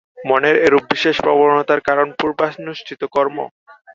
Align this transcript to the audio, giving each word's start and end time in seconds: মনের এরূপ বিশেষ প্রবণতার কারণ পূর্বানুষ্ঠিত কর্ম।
মনের 0.25 0.55
এরূপ 0.65 0.83
বিশেষ 0.93 1.15
প্রবণতার 1.25 1.79
কারণ 1.87 2.07
পূর্বানুষ্ঠিত 2.19 3.01
কর্ম। 3.15 3.37